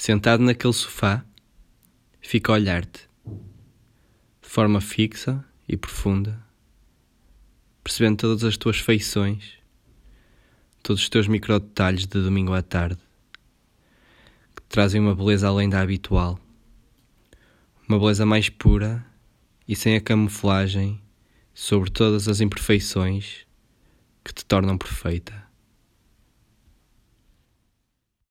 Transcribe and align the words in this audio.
Sentado 0.00 0.42
naquele 0.42 0.72
sofá, 0.72 1.22
fica 2.22 2.50
a 2.50 2.54
olhar-te, 2.54 3.06
de 4.40 4.48
forma 4.48 4.80
fixa 4.80 5.44
e 5.68 5.76
profunda, 5.76 6.42
percebendo 7.84 8.16
todas 8.16 8.42
as 8.42 8.56
tuas 8.56 8.78
feições, 8.78 9.58
todos 10.82 11.02
os 11.02 11.08
teus 11.10 11.28
micro 11.28 11.60
detalhes 11.60 12.06
de 12.06 12.18
domingo 12.18 12.54
à 12.54 12.62
tarde, 12.62 12.98
que 14.56 14.62
te 14.62 14.68
trazem 14.70 15.02
uma 15.02 15.14
beleza 15.14 15.48
além 15.48 15.68
da 15.68 15.82
habitual, 15.82 16.40
uma 17.86 17.98
beleza 17.98 18.24
mais 18.24 18.48
pura 18.48 19.04
e 19.68 19.76
sem 19.76 19.96
a 19.96 20.00
camuflagem 20.00 20.98
sobre 21.52 21.90
todas 21.90 22.26
as 22.26 22.40
imperfeições 22.40 23.44
que 24.24 24.32
te 24.32 24.46
tornam 24.46 24.78
perfeita. 24.78 25.49